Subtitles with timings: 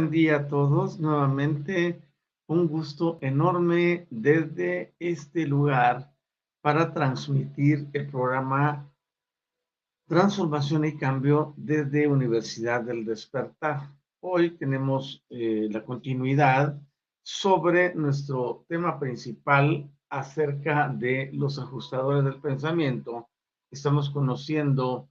[0.00, 0.98] Buen día a todos.
[0.98, 2.00] Nuevamente,
[2.46, 6.10] un gusto enorme desde este lugar
[6.62, 8.90] para transmitir el programa
[10.08, 13.90] Transformación y cambio desde Universidad del Despertar.
[14.20, 16.80] Hoy tenemos eh, la continuidad
[17.22, 23.28] sobre nuestro tema principal acerca de los ajustadores del pensamiento.
[23.70, 25.10] Estamos conociendo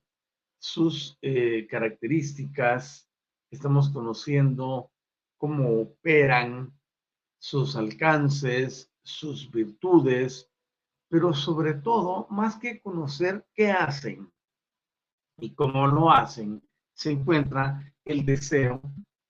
[0.57, 3.08] sus eh, características,
[3.51, 4.91] estamos conociendo
[5.37, 6.73] cómo operan,
[7.37, 10.51] sus alcances, sus virtudes,
[11.07, 14.31] pero sobre todo, más que conocer qué hacen,
[15.38, 16.61] y como lo hacen,
[16.93, 18.81] se encuentra el deseo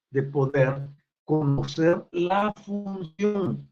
[0.09, 0.89] de poder
[1.23, 3.71] conocer la función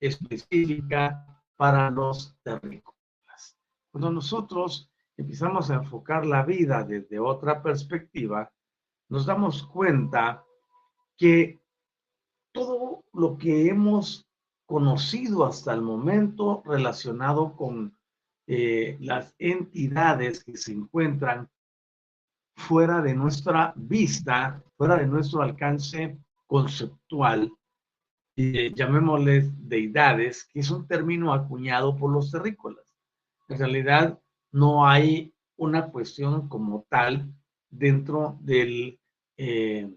[0.00, 3.58] específica para los terrícolas.
[3.90, 8.52] Cuando nosotros empezamos a enfocar la vida desde otra perspectiva,
[9.08, 10.44] nos damos cuenta
[11.16, 11.60] que
[12.52, 14.26] todo lo que hemos
[14.66, 17.96] conocido hasta el momento relacionado con
[18.48, 21.48] eh, las entidades que se encuentran
[22.56, 27.52] fuera de nuestra vista, fuera de nuestro alcance conceptual,
[28.36, 32.84] eh, llamémosles deidades, que es un término acuñado por los terrícolas.
[33.48, 34.20] En realidad
[34.52, 37.32] no hay una cuestión como tal
[37.78, 38.98] dentro del
[39.36, 39.88] eh,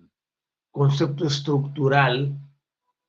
[0.71, 2.37] concepto estructural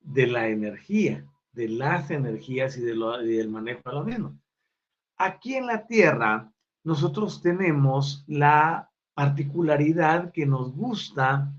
[0.00, 4.38] de la energía, de las energías y, de y del manejo de lo mismo.
[5.16, 11.52] Aquí en la Tierra, nosotros tenemos la particularidad que nos gusta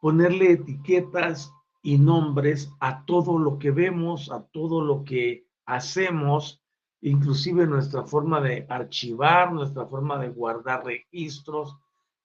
[0.00, 1.52] ponerle etiquetas
[1.82, 6.59] y nombres a todo lo que vemos, a todo lo que hacemos,
[7.02, 11.76] inclusive nuestra forma de archivar, nuestra forma de guardar registros.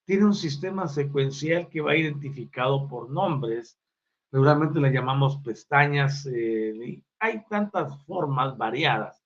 [0.04, 3.78] Tiene un sistema secuencial que va identificado por nombres.
[4.30, 6.26] Regularmente le llamamos pestañas.
[6.26, 9.22] Eh, hay tantas formas variadas.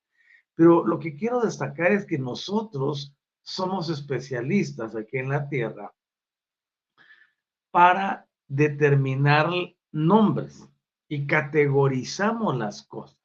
[0.54, 5.92] Pero lo que quiero destacar es que nosotros somos especialistas aquí en la Tierra
[7.70, 9.48] para determinar
[9.92, 10.68] nombres
[11.08, 13.19] y categorizamos las cosas.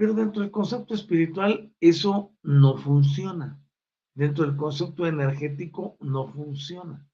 [0.00, 3.62] Pero dentro del concepto espiritual eso no funciona.
[4.14, 7.06] Dentro del concepto energético no funciona.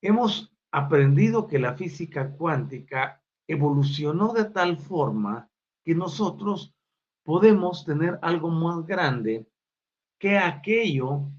[0.00, 5.50] Hemos aprendido que la física cuántica evolucionó de tal forma
[5.84, 6.74] que nosotros
[7.22, 9.46] podemos tener algo más grande
[10.18, 11.30] que aquello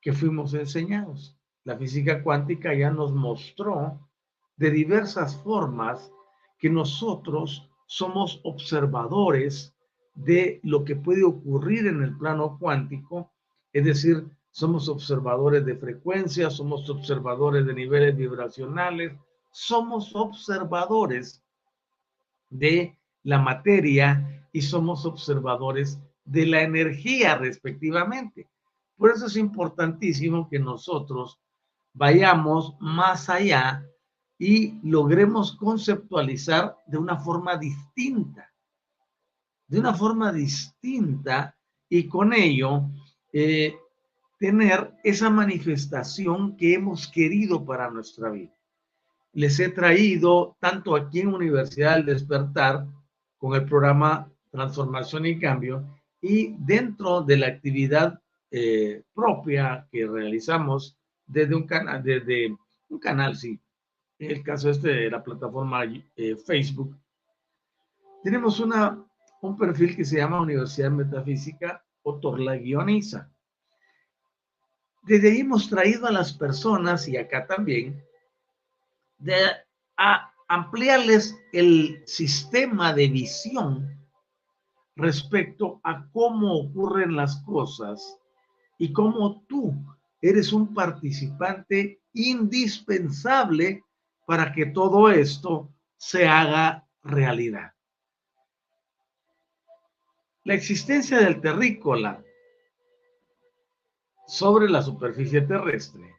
[0.00, 1.36] que fuimos enseñados.
[1.64, 4.08] La física cuántica ya nos mostró
[4.54, 6.12] de diversas formas
[6.58, 9.74] que nosotros somos observadores
[10.14, 13.32] de lo que puede ocurrir en el plano cuántico,
[13.72, 19.12] es decir, somos observadores de frecuencias, somos observadores de niveles vibracionales,
[19.50, 21.42] somos observadores
[22.50, 28.48] de la materia y somos observadores de la energía respectivamente.
[28.96, 31.40] Por eso es importantísimo que nosotros
[31.94, 33.86] vayamos más allá
[34.44, 38.52] y logremos conceptualizar de una forma distinta,
[39.68, 41.56] de una forma distinta
[41.88, 42.90] y con ello
[43.32, 43.76] eh,
[44.40, 48.52] tener esa manifestación que hemos querido para nuestra vida.
[49.32, 52.84] Les he traído tanto aquí en Universidad del Despertar
[53.38, 55.86] con el programa Transformación y Cambio
[56.20, 60.98] y dentro de la actividad eh, propia que realizamos
[61.28, 62.56] desde un canal, desde
[62.88, 63.60] un canal, sí,
[64.22, 66.96] en el caso este de la plataforma eh, Facebook,
[68.22, 69.04] tenemos una,
[69.40, 73.28] un perfil que se llama Universidad Metafísica Otorla Guioniza.
[75.02, 78.00] Desde ahí hemos traído a las personas, y acá también,
[79.18, 79.34] de,
[79.96, 84.08] a ampliarles el sistema de visión
[84.94, 88.20] respecto a cómo ocurren las cosas
[88.78, 89.74] y cómo tú
[90.20, 93.82] eres un participante indispensable
[94.24, 97.72] para que todo esto se haga realidad.
[100.44, 102.22] La existencia del terrícola
[104.26, 106.14] sobre la superficie terrestre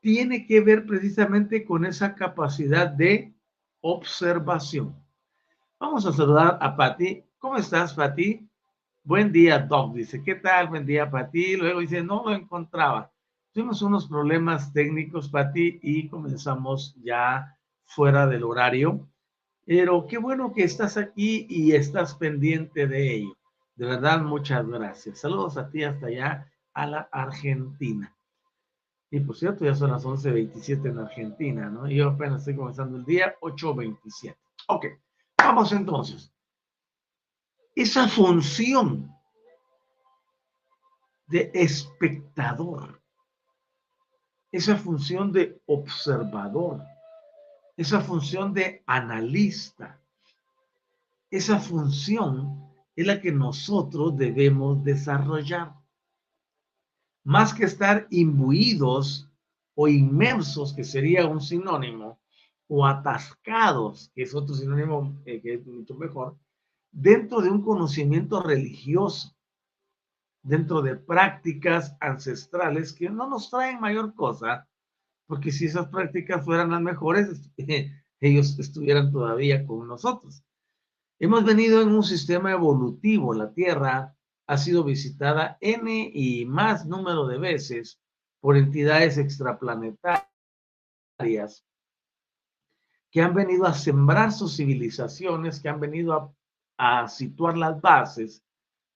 [0.00, 3.34] tiene que ver precisamente con esa capacidad de
[3.80, 4.94] observación.
[5.80, 7.24] Vamos a saludar a Patti.
[7.38, 8.48] ¿Cómo estás, Patti?
[9.02, 9.94] Buen día, Doc.
[9.94, 10.68] Dice, ¿qué tal?
[10.68, 11.56] Buen día, Pati.
[11.56, 13.12] Luego dice, no lo encontraba.
[13.56, 17.56] Tuvimos unos problemas técnicos, Pati, y comenzamos ya
[17.86, 19.08] fuera del horario.
[19.64, 23.34] Pero qué bueno que estás aquí y estás pendiente de ello.
[23.74, 25.20] De verdad, muchas gracias.
[25.20, 28.14] Saludos a ti hasta allá, a la Argentina.
[29.10, 31.88] Y por cierto, ya son las 11.27 en Argentina, ¿no?
[31.88, 34.36] Yo apenas estoy comenzando el día 8.27.
[34.68, 34.84] Ok,
[35.38, 36.30] vamos entonces
[37.74, 39.10] esa función
[41.26, 42.95] de espectador,
[44.56, 46.82] esa función de observador,
[47.76, 50.00] esa función de analista,
[51.30, 52.64] esa función
[52.94, 55.74] es la que nosotros debemos desarrollar.
[57.22, 59.28] Más que estar imbuidos
[59.74, 62.18] o inmersos, que sería un sinónimo,
[62.66, 66.34] o atascados, que es otro sinónimo eh, que es mucho mejor,
[66.90, 69.35] dentro de un conocimiento religioso,
[70.46, 74.68] dentro de prácticas ancestrales que no nos traen mayor cosa,
[75.26, 77.50] porque si esas prácticas fueran las mejores,
[78.20, 80.44] ellos estuvieran todavía con nosotros.
[81.18, 84.16] Hemos venido en un sistema evolutivo, la Tierra
[84.46, 88.00] ha sido visitada N y más número de veces
[88.40, 91.64] por entidades extraplanetarias
[93.10, 96.32] que han venido a sembrar sus civilizaciones, que han venido a
[96.76, 98.44] a situar las bases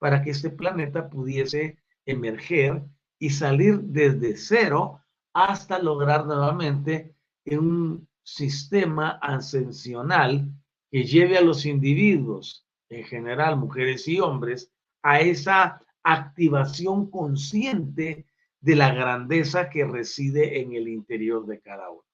[0.00, 2.82] para que este planeta pudiese emerger
[3.20, 5.00] y salir desde cero
[5.32, 7.14] hasta lograr nuevamente
[7.44, 10.50] un sistema ascensional
[10.90, 18.26] que lleve a los individuos, en general mujeres y hombres, a esa activación consciente
[18.60, 22.04] de la grandeza que reside en el interior de cada uno.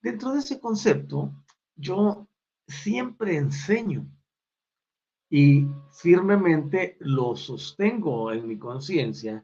[0.00, 1.32] Dentro de ese concepto,
[1.76, 2.26] yo
[2.66, 4.06] siempre enseño
[5.34, 9.42] y firmemente lo sostengo en mi conciencia,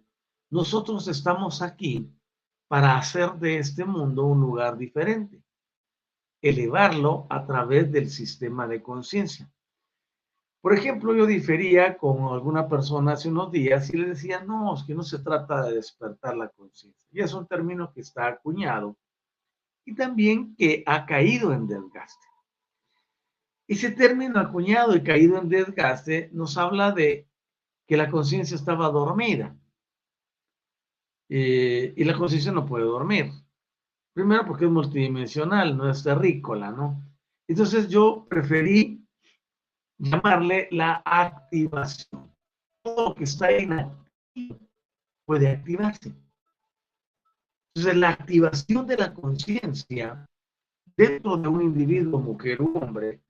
[0.50, 2.12] nosotros estamos aquí
[2.68, 5.42] para hacer de este mundo un lugar diferente,
[6.42, 9.50] elevarlo a través del sistema de conciencia.
[10.60, 14.82] Por ejemplo, yo difería con alguna persona hace unos días y le decía, no, es
[14.82, 17.08] que no se trata de despertar la conciencia.
[17.10, 18.94] Y es un término que está acuñado
[19.86, 22.27] y también que ha caído en desgaste.
[23.68, 27.28] Ese término acuñado y caído en desgaste nos habla de
[27.86, 29.54] que la conciencia estaba dormida.
[31.28, 33.30] Eh, y la conciencia no puede dormir.
[34.14, 37.04] Primero porque es multidimensional, no es terrícola, ¿no?
[37.46, 39.06] Entonces yo preferí
[39.98, 42.34] llamarle la activación.
[42.82, 44.58] Todo lo que está inactivo
[45.26, 46.14] puede activarse.
[47.74, 50.26] Entonces la activación de la conciencia
[50.96, 53.20] dentro de un individuo, mujer o hombre,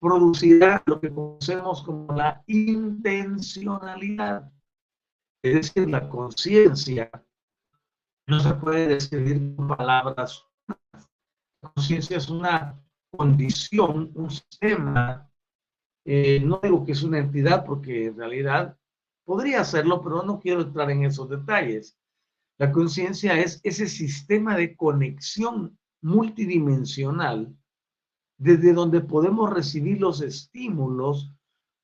[0.00, 4.50] producirá lo que conocemos como la intencionalidad.
[5.42, 7.10] Es decir, la conciencia
[8.26, 10.44] no se puede describir con palabras.
[11.62, 15.30] La conciencia es una condición, un sistema.
[16.04, 18.76] Eh, no digo que es una entidad porque en realidad
[19.24, 21.98] podría serlo, pero no quiero entrar en esos detalles.
[22.58, 27.54] La conciencia es ese sistema de conexión multidimensional
[28.38, 31.32] desde donde podemos recibir los estímulos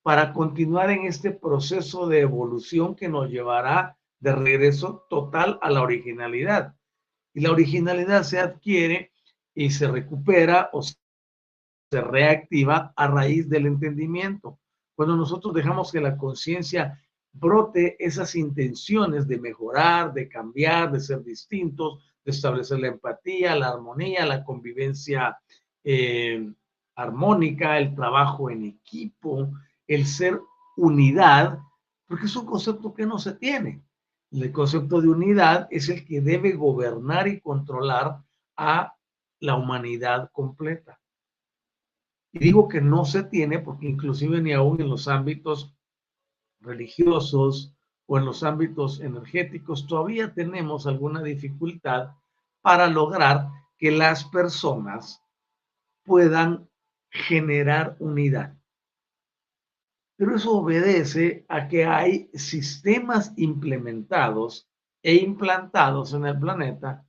[0.03, 5.83] para continuar en este proceso de evolución que nos llevará de regreso total a la
[5.83, 6.75] originalidad.
[7.35, 9.13] Y la originalidad se adquiere
[9.55, 10.97] y se recupera o se
[11.93, 14.59] reactiva a raíz del entendimiento.
[14.95, 16.99] Cuando nosotros dejamos que la conciencia
[17.33, 23.69] brote esas intenciones de mejorar, de cambiar, de ser distintos, de establecer la empatía, la
[23.69, 25.39] armonía, la convivencia
[25.85, 26.51] eh,
[26.95, 29.51] armónica, el trabajo en equipo,
[29.87, 30.41] el ser
[30.77, 31.59] unidad,
[32.07, 33.83] porque es un concepto que no se tiene.
[34.31, 38.23] El concepto de unidad es el que debe gobernar y controlar
[38.57, 38.95] a
[39.41, 40.99] la humanidad completa.
[42.33, 45.75] Y digo que no se tiene porque inclusive ni aún en los ámbitos
[46.61, 47.75] religiosos
[48.07, 52.13] o en los ámbitos energéticos todavía tenemos alguna dificultad
[52.63, 55.22] para lograr que las personas
[56.05, 56.69] puedan
[57.11, 58.57] generar unidad.
[60.17, 64.69] Pero eso obedece a que hay sistemas implementados
[65.03, 67.05] e implantados en el planeta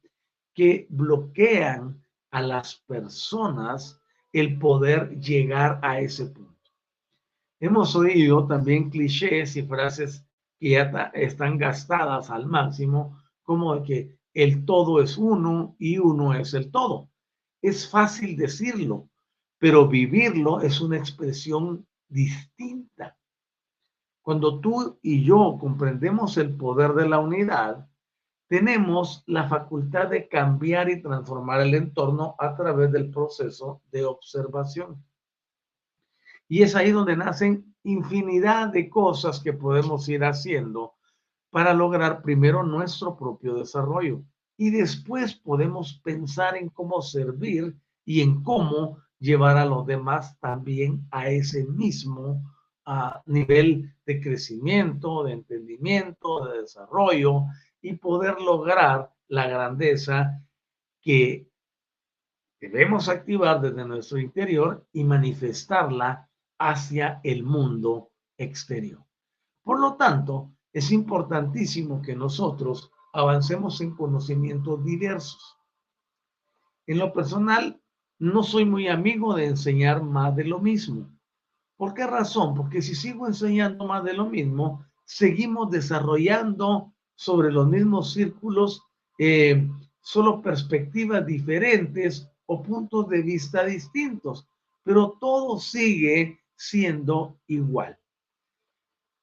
[0.54, 6.54] que bloquean a las personas el poder llegar a ese punto.
[7.60, 10.26] Hemos oído también clichés y frases
[10.60, 16.54] que ya están gastadas al máximo, como que el todo es uno y uno es
[16.56, 17.13] el todo.
[17.64, 19.10] Es fácil decirlo,
[19.58, 23.18] pero vivirlo es una expresión distinta.
[24.22, 27.88] Cuando tú y yo comprendemos el poder de la unidad,
[28.50, 35.02] tenemos la facultad de cambiar y transformar el entorno a través del proceso de observación.
[36.50, 40.96] Y es ahí donde nacen infinidad de cosas que podemos ir haciendo
[41.50, 44.22] para lograr primero nuestro propio desarrollo
[44.58, 51.08] y después podemos pensar en cómo servir y en cómo llevar a los demás también
[51.12, 52.42] a ese mismo
[53.26, 57.46] nivel de crecimiento, de entendimiento, de desarrollo
[57.82, 60.42] y poder lograr la grandeza
[61.02, 61.50] que
[62.60, 66.30] debemos activar desde nuestro interior y manifestarla
[66.60, 69.04] hacia el mundo exterior.
[69.64, 75.56] Por lo tanto, es importantísimo que nosotros avancemos en conocimientos diversos.
[76.88, 77.80] En lo personal,
[78.20, 81.10] no soy muy amigo de enseñar más de lo mismo.
[81.78, 82.56] ¿Por qué razón?
[82.56, 88.82] Porque si sigo enseñando más de lo mismo, seguimos desarrollando sobre los mismos círculos
[89.20, 89.70] eh,
[90.02, 94.48] solo perspectivas diferentes o puntos de vista distintos,
[94.84, 97.98] pero todo sigue siendo igual.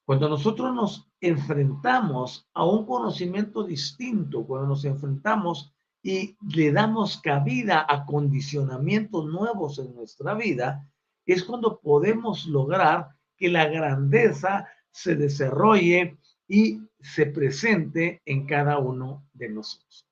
[0.05, 5.73] Cuando nosotros nos enfrentamos a un conocimiento distinto, cuando nos enfrentamos
[6.03, 10.89] y le damos cabida a condicionamientos nuevos en nuestra vida,
[11.25, 19.23] es cuando podemos lograr que la grandeza se desarrolle y se presente en cada uno
[19.33, 20.07] de nosotros.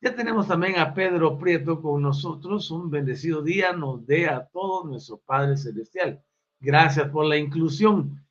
[0.00, 2.70] Ya tenemos también a Pedro Prieto con nosotros.
[2.70, 6.20] Un bendecido día nos dé a todos nuestro Padre Celestial.
[6.58, 8.21] Gracias por la inclusión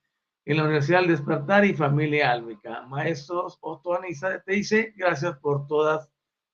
[0.46, 2.82] en la Universidad del Despertar y Familia Álmica.
[2.88, 4.00] Maestros Otto
[4.46, 6.10] te dice gracias por todas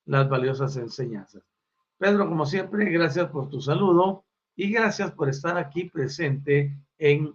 [0.06, 1.44] las valiosas enseñanzas.
[1.98, 4.26] Pedro, como siempre, gracias por tu saludo
[4.56, 7.34] y gracias por estar aquí presente en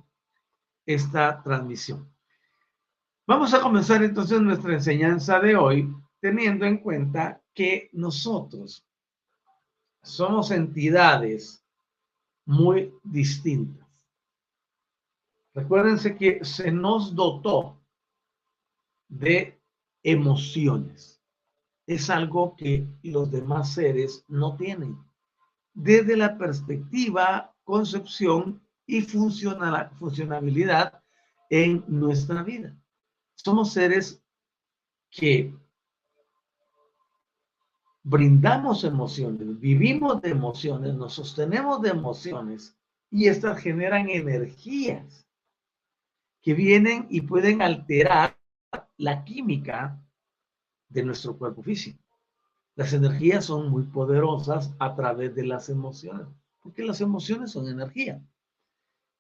[0.87, 2.09] esta transmisión.
[3.27, 8.85] Vamos a comenzar entonces nuestra enseñanza de hoy teniendo en cuenta que nosotros
[10.03, 11.65] somos entidades
[12.45, 13.82] muy distintas.
[15.55, 17.81] Recuérdense que se nos dotó
[19.09, 19.61] de
[20.03, 21.23] emociones
[21.87, 24.99] es algo que los demás seres no tienen.
[25.75, 31.03] Desde la perspectiva, concepción y funcionabilidad
[31.51, 32.75] en nuestra vida.
[33.35, 34.23] Somos seres
[35.11, 35.55] que
[38.03, 42.77] brindamos emociones, vivimos de emociones, nos sostenemos de emociones
[43.11, 45.27] y estas generan energías
[46.43, 48.37] que vienen y pueden alterar
[48.97, 49.99] la química
[50.89, 52.03] de nuestro cuerpo físico.
[52.75, 56.27] Las energías son muy poderosas a través de las emociones,
[56.61, 58.23] porque las emociones son energía.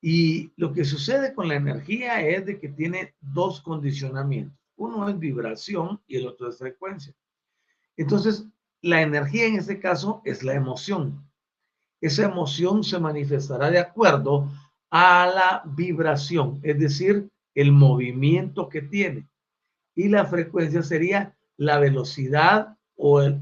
[0.00, 4.58] Y lo que sucede con la energía es de que tiene dos condicionamientos.
[4.76, 7.14] Uno es vibración y el otro es frecuencia.
[7.96, 8.46] Entonces,
[8.80, 11.24] la energía en este caso es la emoción.
[12.00, 14.50] Esa emoción se manifestará de acuerdo
[14.94, 19.26] a la vibración, es decir, el movimiento que tiene.
[19.94, 23.38] Y la frecuencia sería la velocidad o el,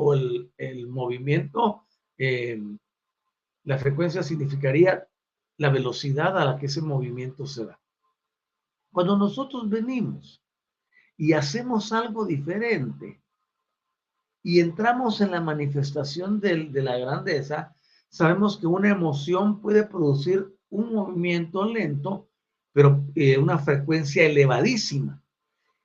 [0.88, 1.84] movimiento
[2.16, 2.62] eh,
[3.64, 5.06] la frecuencia significaría
[5.58, 7.80] la velocidad a la que ese movimiento se da.
[8.92, 10.42] Cuando nosotros venimos
[11.16, 13.22] y hacemos algo diferente
[14.42, 17.74] y entramos en la manifestación de, la grandeza,
[18.08, 22.28] sabemos que una emoción puede producir un movimiento lento,
[22.72, 25.22] pero eh, una frecuencia elevadísima.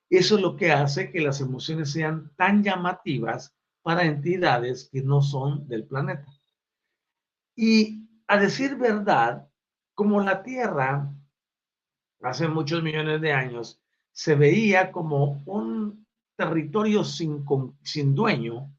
[0.09, 5.21] Eso es lo que hace que las emociones sean tan llamativas para entidades que no
[5.21, 6.27] son del planeta.
[7.55, 9.47] Y a decir verdad,
[9.93, 11.11] como la Tierra
[12.21, 17.45] hace muchos millones de años se veía como un territorio sin,
[17.83, 18.73] sin dueño,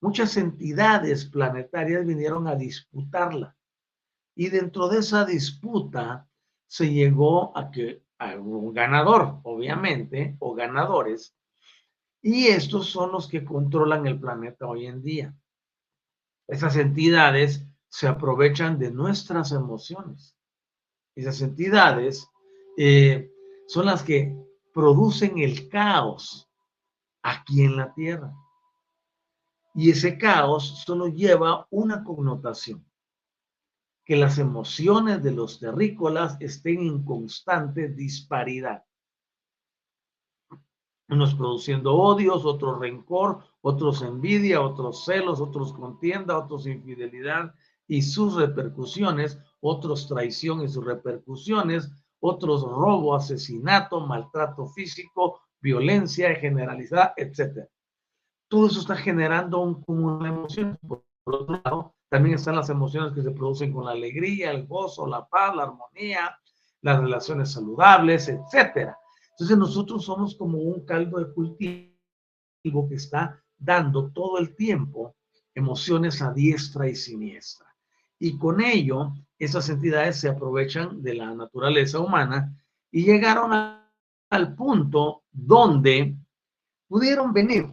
[0.00, 3.56] muchas entidades planetarias vinieron a disputarla.
[4.40, 6.26] Y dentro de esa disputa
[6.66, 11.36] se llegó a que a un ganador, obviamente, o ganadores,
[12.22, 15.36] y estos son los que controlan el planeta hoy en día.
[16.48, 20.38] Esas entidades se aprovechan de nuestras emociones.
[21.14, 22.26] Esas entidades
[22.78, 23.30] eh,
[23.68, 24.34] son las que
[24.72, 26.48] producen el caos
[27.20, 28.32] aquí en la tierra.
[29.74, 32.89] Y ese caos solo lleva una connotación,
[34.10, 38.84] que las emociones de los terrícolas estén en constante disparidad.
[41.08, 47.54] Unos produciendo odios, otros rencor, otros envidia, otros celos, otros contienda, otros infidelidad
[47.86, 57.14] y sus repercusiones, otros traición y sus repercusiones, otros robo, asesinato, maltrato físico, violencia generalizada,
[57.16, 57.64] etc.
[58.48, 60.78] Todo eso está generando un cúmulo de emociones.
[60.82, 65.06] Por otro lado, también están las emociones que se producen con la alegría, el gozo,
[65.06, 66.36] la paz, la armonía,
[66.82, 68.92] las relaciones saludables, etc.
[69.30, 75.14] Entonces nosotros somos como un caldo de cultivo que está dando todo el tiempo
[75.54, 77.66] emociones a diestra y siniestra.
[78.18, 82.52] Y con ello esas entidades se aprovechan de la naturaleza humana
[82.90, 86.16] y llegaron al punto donde
[86.88, 87.72] pudieron venir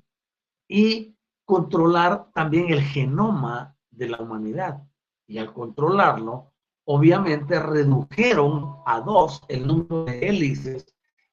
[0.67, 4.83] y controlar también el genoma de la humanidad.
[5.25, 6.53] Y al controlarlo,
[6.85, 10.85] obviamente redujeron a dos el número de hélices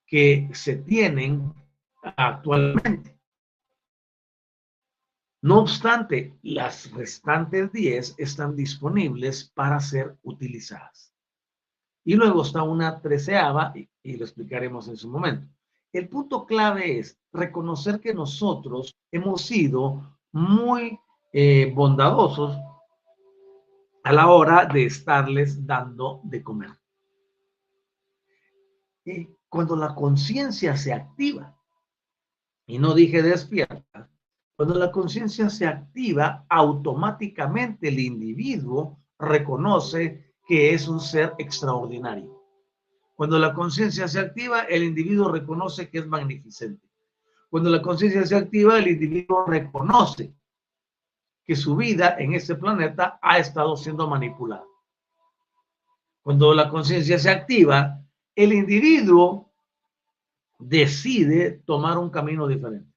[0.06, 1.52] que se tienen
[2.16, 3.14] actualmente.
[5.42, 11.12] No obstante, las restantes 10 están disponibles para ser utilizadas.
[12.02, 15.46] Y luego está una treceava, y, lo explicaremos en su momento.
[15.92, 20.98] El punto clave es reconocer que nosotros hemos sido muy
[21.36, 22.56] eh, bondadosos
[24.04, 26.70] a la hora de estarles dando de comer.
[29.04, 31.58] Y cuando la conciencia se activa,
[32.66, 34.08] y no dije despierta,
[34.54, 42.44] cuando la conciencia se activa, automáticamente el individuo reconoce que es un ser extraordinario.
[43.16, 46.88] Cuando la conciencia se activa, el individuo reconoce que es magnificente.
[47.50, 50.32] Cuando la conciencia se activa, el individuo reconoce
[51.44, 54.64] que su vida en este planeta ha estado siendo manipulada.
[56.22, 58.00] Cuando la conciencia se activa,
[58.34, 59.52] el individuo
[60.58, 62.90] decide tomar un camino diferente.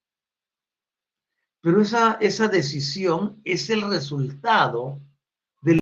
[1.59, 5.01] Pero esa, esa decisión es el resultado
[5.61, 5.81] del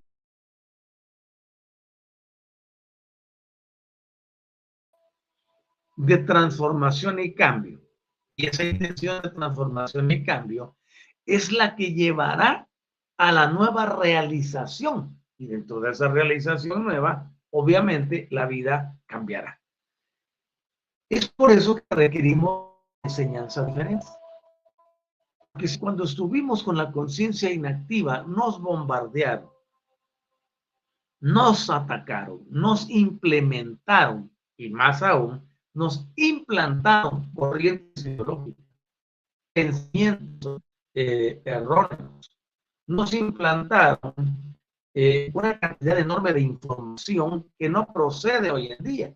[5.97, 7.80] de transformación y cambio.
[8.36, 10.75] Y esa intención de transformación y cambio
[11.25, 12.67] es la que llevará
[13.17, 15.21] a la nueva realización.
[15.38, 19.59] Y dentro de esa realización nueva, obviamente, la vida cambiará.
[21.09, 22.71] Es por eso que requerimos
[23.03, 24.09] enseñanzas diferentes
[25.57, 29.49] que cuando estuvimos con la conciencia inactiva, nos bombardearon,
[31.21, 38.65] nos atacaron, nos implementaron y más aún, nos implantaron corrientes ideológicas,
[39.53, 40.61] pensamientos
[40.95, 42.31] eh, erróneos,
[42.88, 44.13] nos implantaron
[44.93, 49.15] eh, una cantidad enorme de información que no procede hoy en día.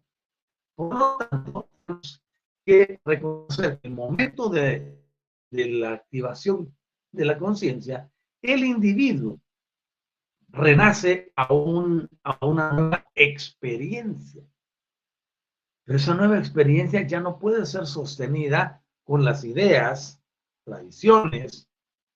[0.75, 2.21] Por lo tanto, tenemos
[2.65, 4.99] que reconocer que el momento de
[5.51, 6.75] la activación
[7.13, 8.11] de la conciencia,
[8.41, 9.39] el individuo
[10.49, 14.43] renace a, a una nueva experiencia.
[15.85, 20.21] Pero esa nueva experiencia ya no puede ser sostenida con las ideas,
[20.65, 21.68] tradiciones,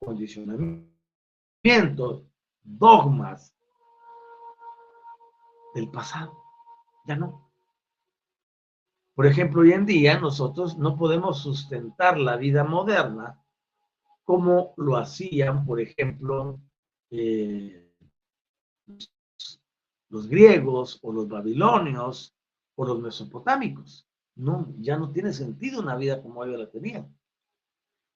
[0.04, 2.24] condicionamientos,
[2.64, 3.56] dogmas
[5.74, 6.38] del pasado.
[7.06, 7.50] Ya no.
[9.16, 13.40] Por ejemplo, hoy en día nosotros no podemos sustentar la vida moderna
[14.24, 16.60] como lo hacían, por ejemplo,
[17.12, 17.92] eh,
[20.10, 22.36] los griegos o los babilonios
[22.76, 24.08] o los mesopotámicos.
[24.36, 27.16] No, ya no tiene sentido una vida como ellos la tenían,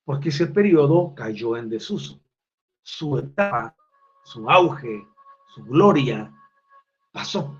[0.08, 2.18] porque ese periodo cayó en desuso.
[2.82, 3.76] Su etapa,
[4.24, 5.06] su auge,
[5.54, 6.34] su gloria
[7.12, 7.54] pasó.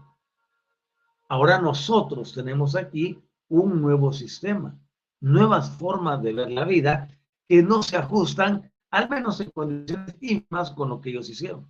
[1.28, 4.80] Ahora nosotros tenemos aquí un nuevo sistema,
[5.20, 7.10] nuevas formas de ver la vida
[7.50, 11.70] que no se ajustan, al menos en condiciones íntimas, con lo que ellos hicieron.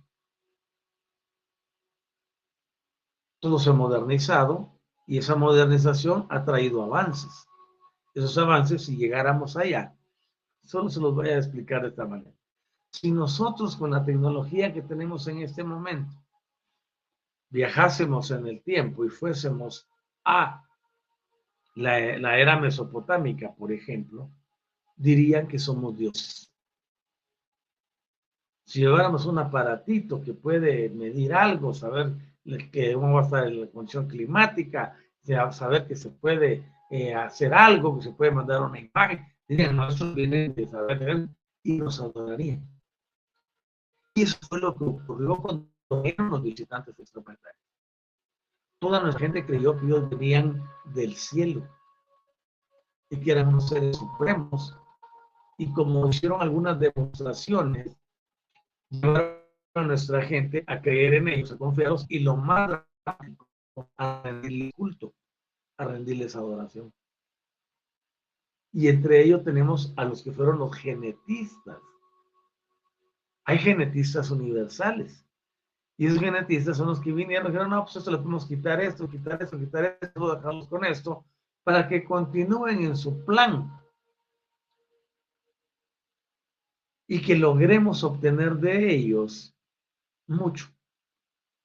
[3.40, 7.48] Todo se ha modernizado y esa modernización ha traído avances.
[8.14, 9.97] Esos avances, si llegáramos allá,
[10.68, 12.30] solo se los voy a explicar de esta manera.
[12.90, 16.14] Si nosotros con la tecnología que tenemos en este momento
[17.48, 19.88] viajásemos en el tiempo y fuésemos
[20.24, 20.62] a
[21.74, 24.30] la, era mesopotámica, por ejemplo,
[24.94, 26.52] dirían que somos dioses.
[28.66, 32.12] Si lleváramos un aparatito que puede medir algo, saber
[32.70, 34.98] que cómo va a estar la condición climática,
[35.50, 39.88] saber que se puede eh, hacer algo, que se puede mandar una imagen, dirían, no,
[39.88, 41.28] eso viene de
[41.62, 42.66] y nos adorarían.
[44.14, 45.70] Y eso fue lo que ocurrió cuando
[46.04, 47.54] eran los visitantes extraplanetas.
[48.80, 50.62] Toda nuestra gente creyó que ellos venían
[50.94, 51.68] del cielo
[53.10, 54.76] y que eran unos seres supremos.
[55.56, 57.96] Y como hicieron algunas demostraciones,
[58.90, 59.42] llevaron
[59.74, 63.48] a nuestra gente a creer en ellos, a confiarlos y lo más rápido,
[63.96, 65.14] a rendirles culto,
[65.78, 66.92] a rendirles adoración.
[68.72, 71.78] Y entre ellos tenemos a los que fueron los genetistas.
[73.44, 75.24] Hay genetistas universales
[75.98, 78.80] y esos genetistas son los que vinieron y dijeron, no, pues esto le podemos quitar
[78.80, 81.24] esto, quitar esto, quitar esto, dejarlos con esto,
[81.64, 83.68] para que continúen en su plan.
[87.08, 89.56] Y que logremos obtener de ellos
[90.28, 90.68] mucho.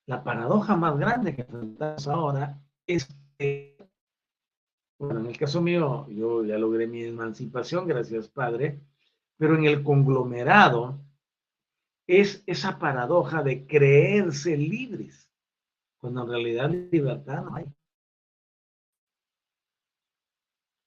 [0.08, 3.73] La paradoja más grande que enfrentamos ahora es que,
[4.98, 8.80] bueno, en el caso mío, yo ya logré mi emancipación, gracias Padre,
[9.38, 11.00] pero en el conglomerado,
[12.08, 15.30] es esa paradoja de creerse libres,
[16.00, 17.66] cuando en realidad libertad no hay.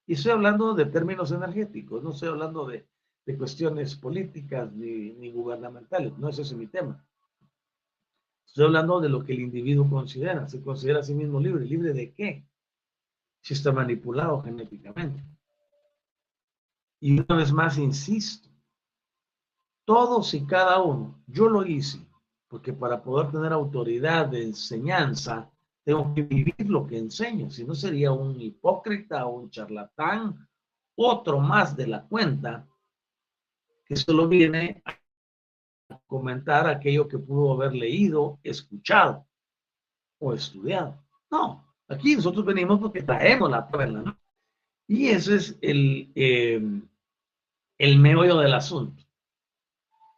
[0.07, 2.87] Y estoy hablando de términos energéticos, no estoy hablando de,
[3.37, 7.05] cuestiones políticas ni, ni, gubernamentales, no ese es mi tema.
[8.47, 11.65] Estoy hablando de lo que el individuo considera, se considera a sí mismo libre.
[11.65, 12.47] ¿Libre de qué?
[13.47, 15.23] Si está manipulado genéticamente.
[16.99, 18.49] Y una vez más, insisto,
[19.85, 21.23] todos y cada uno.
[21.29, 22.05] Yo lo hice,
[22.49, 25.49] porque para poder tener autoridad de enseñanza,
[25.85, 30.49] tengo que vivir lo que enseño, si no sería un hipócrita un charlatán,
[30.97, 32.67] otro más de la cuenta,
[33.85, 34.83] que solo viene
[35.89, 39.25] a comentar aquello que pudo haber leído, escuchado
[40.19, 41.01] o estudiado.
[41.31, 44.19] No, aquí nosotros venimos porque traemos la prueba, ¿no?
[44.89, 46.61] Y ese es el, eh,
[47.79, 49.03] el meollo del asunto.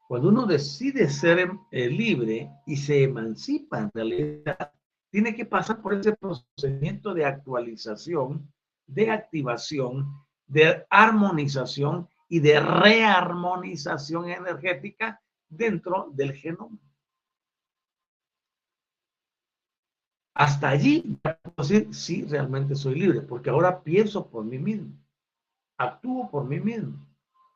[0.08, 4.72] Cuando uno decide ser eh, libre y se emancipa en realidad,
[5.10, 8.50] tiene que pasar por ese procedimiento de actualización,
[8.86, 10.06] de activación,
[10.46, 16.78] de armonización y de rearmonización energética dentro del genoma.
[20.38, 21.18] Hasta allí
[21.56, 24.94] decir, sí, realmente soy libre, porque ahora pienso por mí mismo,
[25.76, 27.04] actúo por mí mismo,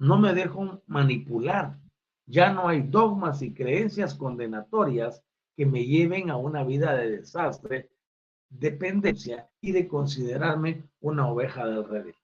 [0.00, 1.78] no me dejo manipular,
[2.26, 5.22] ya no hay dogmas y creencias condenatorias
[5.56, 7.88] que me lleven a una vida de desastre,
[8.48, 12.14] dependencia y de considerarme una oveja del rey.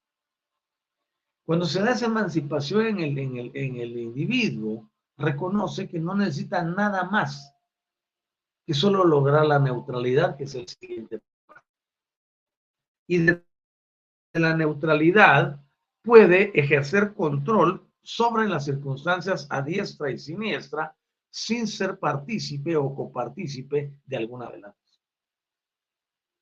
[1.47, 6.16] Cuando se da esa emancipación en el, en el, en el individuo, reconoce que no
[6.16, 7.55] necesita nada más
[8.68, 11.22] que solo lograr la neutralidad, que es el siguiente.
[13.07, 13.42] Y de
[14.35, 15.64] la neutralidad
[16.02, 20.94] puede ejercer control sobre las circunstancias a diestra y siniestra
[21.31, 24.74] sin ser partícipe o copartícipe de alguna de las.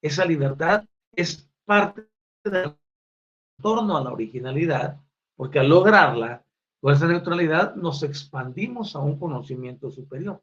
[0.02, 2.08] Esa libertad es parte
[2.42, 2.76] del
[3.62, 5.00] torno a la originalidad,
[5.36, 6.44] porque al lograrla,
[6.80, 10.42] con esa neutralidad, nos expandimos a un conocimiento superior,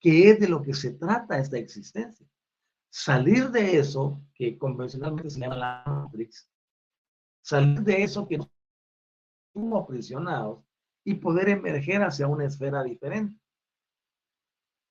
[0.00, 2.26] que es de lo que se trata esta existencia.
[2.90, 6.50] Salir de eso, que convencionalmente se llama la Matrix,
[7.42, 8.48] salir de eso que nos
[9.52, 10.64] como aprisionados
[11.04, 13.36] y poder emerger hacia una esfera diferente.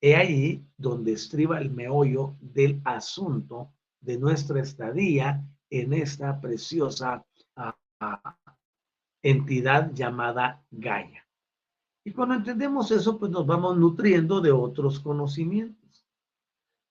[0.02, 7.24] He ahí donde estriba el meollo del asunto de nuestra estadía en esta preciosa
[7.56, 7.76] ah,
[9.22, 11.26] entidad llamada Gaia.
[12.04, 16.06] Y cuando entendemos eso, pues nos vamos nutriendo de otros conocimientos.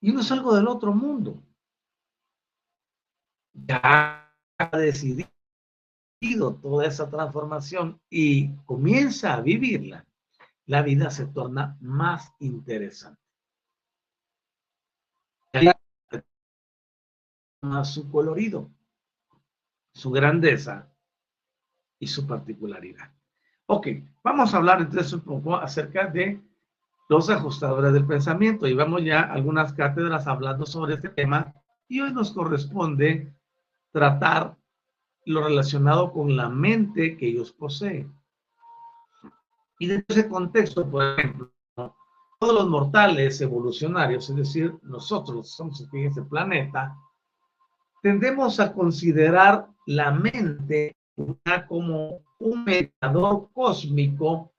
[0.02, 1.42] Y no es algo del otro mundo.
[3.54, 5.30] Ya ha decidido
[6.62, 10.06] toda esa transformación y comienza a vivirla,
[10.66, 13.20] la vida se torna más interesante.
[17.62, 18.70] Más su colorido,
[19.94, 20.90] su grandeza
[22.00, 23.19] y su particularidad.
[23.72, 23.88] Ok,
[24.24, 26.42] vamos a hablar entonces un poco acerca de
[27.08, 28.66] los ajustadores del pensamiento.
[28.66, 31.54] Y vamos ya a algunas cátedras hablando sobre este tema.
[31.88, 33.32] Y hoy nos corresponde
[33.92, 34.58] tratar
[35.26, 38.12] lo relacionado con la mente que ellos poseen.
[39.78, 41.52] Y en ese contexto, por ejemplo,
[42.40, 46.98] todos los mortales evolucionarios, es decir, nosotros somos aquí en este planeta,
[48.02, 50.96] tendemos a considerar la mente
[51.68, 54.52] como un mediador cósmico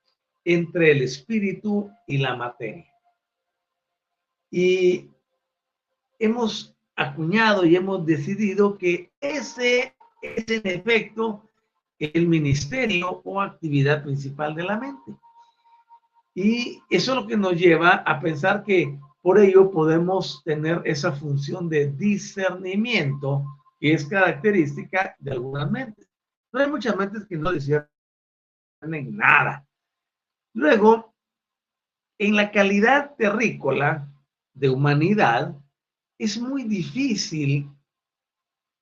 [0.45, 2.87] entre el espíritu y la materia.
[4.51, 5.09] Y
[6.19, 11.43] hemos acuñado y hemos decidido que ese es en efecto
[11.99, 15.13] el ministerio o actividad principal de la mente.
[16.35, 21.13] Y eso es lo que nos lleva a pensar que por ello podemos tener esa
[21.13, 23.45] función de discernimiento
[23.79, 26.10] que es característica de algunas mentes.
[26.51, 27.89] Pero hay muchas mentes que no disciernen
[28.83, 29.67] nada.
[30.53, 31.15] Luego,
[32.19, 34.09] en la calidad terrícola
[34.53, 35.55] de humanidad,
[36.19, 37.71] es muy difícil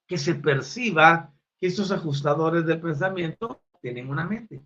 [0.06, 4.60] que se perciba que estos ajustadores del pensamiento tienen una mente.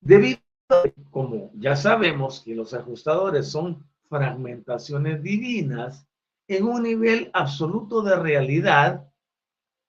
[0.00, 0.38] Debido
[0.70, 6.06] a, como ya sabemos que los ajustadores son fragmentaciones divinas
[6.48, 9.08] en un nivel absoluto de realidad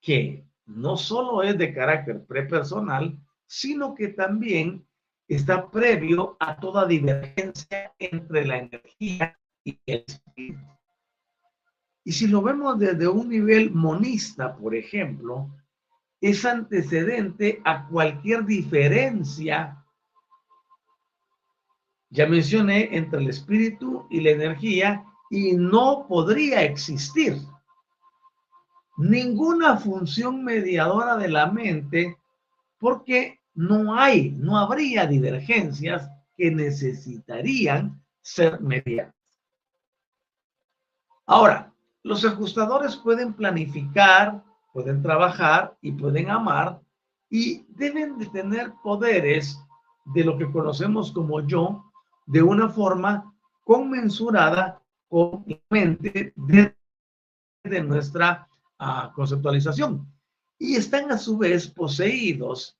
[0.01, 4.85] que no solo es de carácter prepersonal, sino que también
[5.27, 10.61] está previo a toda divergencia entre la energía y el espíritu.
[12.03, 15.49] Y si lo vemos desde un nivel monista, por ejemplo,
[16.19, 19.83] es antecedente a cualquier diferencia,
[22.09, 27.37] ya mencioné, entre el espíritu y la energía, y no podría existir
[28.97, 32.17] ninguna función mediadora de la mente
[32.79, 39.15] porque no hay, no habría divergencias que necesitarían ser mediadas.
[41.25, 41.71] Ahora,
[42.03, 46.81] los ajustadores pueden planificar, pueden trabajar y pueden amar
[47.29, 49.59] y deben de tener poderes
[50.05, 51.85] de lo que conocemos como yo
[52.25, 56.75] de una forma conmensurada con la mente de,
[57.83, 58.47] nuestra
[59.13, 60.07] conceptualización.
[60.57, 62.77] Y están a su vez poseídos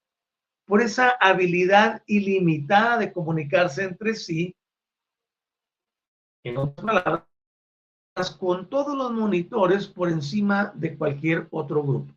[0.66, 4.56] por esa habilidad ilimitada de comunicarse entre sí.
[6.44, 7.26] En otras palabras,
[8.40, 12.14] con todos los monitores por encima de cualquier otro grupo.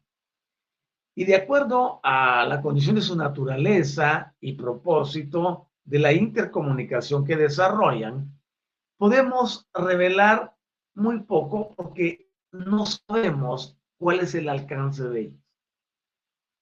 [1.17, 7.37] Y de acuerdo a la condición de su naturaleza y propósito de la intercomunicación que
[7.37, 8.41] desarrollan,
[8.97, 10.57] podemos revelar
[10.95, 12.24] muy poco porque
[12.55, 15.41] no sabemos cuál es el alcance de ellos.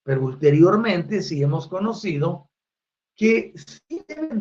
[0.04, 2.50] Pero ulteriormente sí hemos conocido
[3.14, 4.38] que sí deben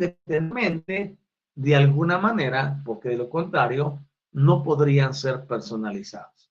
[1.54, 6.50] de alguna manera, porque de lo contrario, no podrían ser personalizados.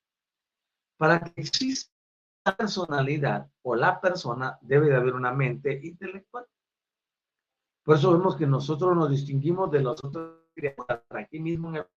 [0.97, 1.91] Para que exista
[2.45, 6.45] la personalidad o la persona, debe de haber una mente intelectual.
[7.83, 11.87] Por eso vemos que nosotros nos distinguimos de los otros criaturas aquí mismo en el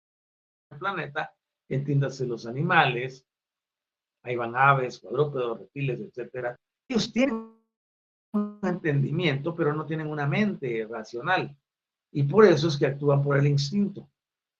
[0.78, 1.34] planeta,
[1.68, 3.26] entiéndase los animales,
[4.22, 6.56] ahí van aves, cuadrúpedos, reptiles, etcétera.
[6.88, 7.54] Ellos tienen
[8.32, 11.56] un entendimiento, pero no tienen una mente racional.
[12.12, 14.08] Y por eso es que actúan por el instinto.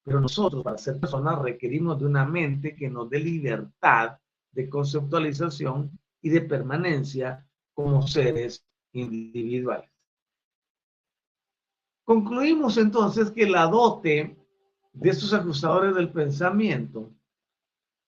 [0.05, 4.19] Pero nosotros, para ser personas, requerimos de una mente que nos dé libertad
[4.53, 9.91] de conceptualización y de permanencia como seres individuales.
[12.05, 14.37] Concluimos entonces que la dote
[14.95, 17.11] de estos ajustadores del pensamiento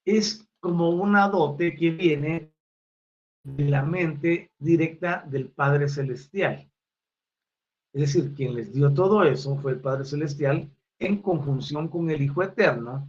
[0.04, 2.52] es como una dote que viene
[3.42, 6.70] de la mente directa del Padre Celestial.
[7.92, 12.22] Es decir, quien les dio todo eso fue el Padre Celestial en conjunción con el
[12.22, 13.08] Hijo Eterno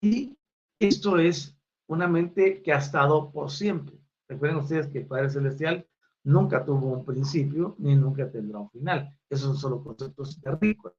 [0.00, 0.36] y
[0.80, 3.98] esto es una mente que ha estado por siempre.
[4.28, 5.86] Recuerden ustedes que el Padre Celestial
[6.24, 9.14] nunca tuvo un principio ni nunca tendrá un final.
[9.28, 10.96] Esos son solo conceptos terrícolas.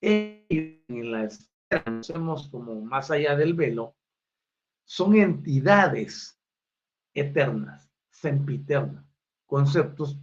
[0.00, 3.94] En la esfera, conocemos como más allá del velo,
[4.84, 6.38] son entidades
[7.14, 9.04] eternas, sempiternas,
[9.46, 10.18] conceptos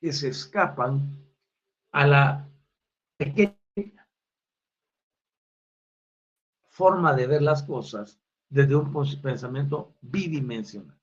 [0.00, 1.24] que se escapan
[1.92, 2.48] a la
[6.66, 10.96] forma de ver las cosas desde un pensamiento bidimensional.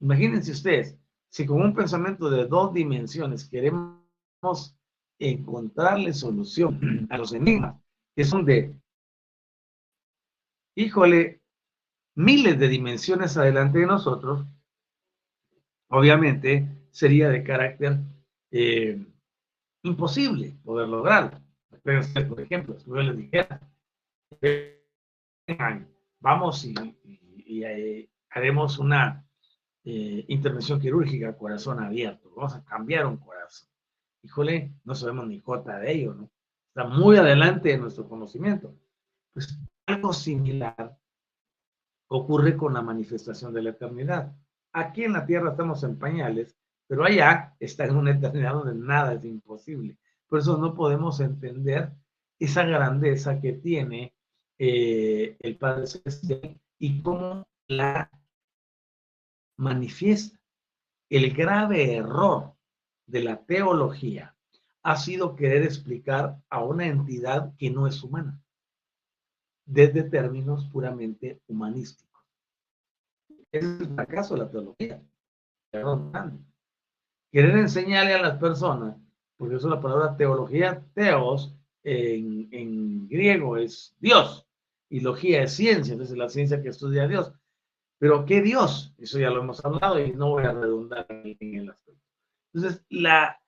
[0.00, 0.96] Imagínense ustedes,
[1.28, 4.77] si con un pensamiento de dos dimensiones queremos
[5.18, 7.76] encontrarle solución a los enigmas,
[8.14, 8.74] que son de,
[10.74, 11.40] híjole,
[12.14, 14.44] miles de dimensiones adelante de nosotros,
[15.88, 17.98] obviamente sería de carácter
[18.50, 19.04] eh,
[19.82, 21.40] imposible poder lograrlo.
[21.82, 23.60] Por ejemplo, si yo les dijera,
[26.20, 26.74] vamos y,
[27.64, 29.26] eh, haremos una
[29.84, 33.68] eh, intervención quirúrgica, corazón abierto, vamos a cambiar un corazón.
[34.22, 36.30] Híjole, no sabemos ni jota de ello, ¿no?
[36.68, 38.74] Está muy adelante de nuestro conocimiento.
[39.32, 40.98] Pues algo similar
[42.08, 44.34] ocurre con la manifestación de la eternidad.
[44.72, 49.14] Aquí en la tierra estamos en pañales, pero allá está en una eternidad donde nada
[49.14, 49.96] es imposible.
[50.26, 51.92] Por eso no podemos entender
[52.38, 54.14] esa grandeza que tiene
[54.58, 58.10] eh, el Padre Celestial y cómo la
[59.56, 60.38] manifiesta.
[61.10, 62.54] El grave error
[63.08, 64.36] de la teología
[64.82, 68.40] ha sido querer explicar a una entidad que no es humana,
[69.66, 72.22] desde términos puramente humanísticos.
[73.50, 75.02] Es el fracaso de la teología.
[77.32, 78.96] Querer enseñarle a las personas,
[79.36, 84.46] porque eso es la palabra teología, teos, en, en griego es Dios
[84.90, 87.32] y logía es ciencia, entonces la ciencia que estudia a Dios.
[87.98, 88.94] Pero ¿qué Dios?
[88.98, 92.07] Eso ya lo hemos hablado y no voy a redundar en el aspecto.
[92.52, 93.40] Entonces, la,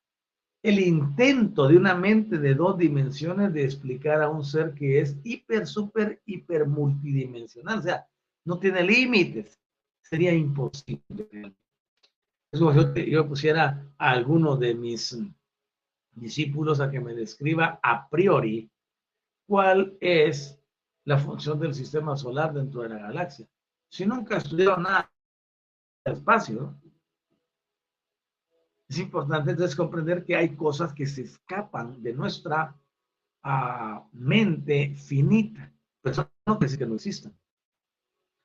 [0.63, 5.17] el intento de una mente de dos dimensiones de explicar a un ser que es
[5.25, 8.07] hiper, super, hiper multidimensional, o sea,
[8.45, 9.59] no tiene límites,
[10.03, 11.55] sería imposible.
[12.53, 15.17] Es como yo, yo pusiera a alguno de mis
[16.13, 18.71] discípulos a que me describa a priori
[19.47, 20.59] cuál es
[21.05, 23.47] la función del sistema solar dentro de la galaxia.
[23.91, 25.11] Si nunca estudiaron nada
[26.05, 26.77] del espacio,
[28.91, 32.77] es importante entonces comprender que hay cosas que se escapan de nuestra
[33.43, 35.73] ah, mente finita,
[36.03, 37.39] pero eso no quiere decir que no existan.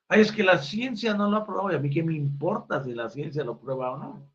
[0.08, 2.84] Ay, es que la ciencia no lo ha probado y a mí qué me importa
[2.84, 4.32] si la ciencia lo prueba o no.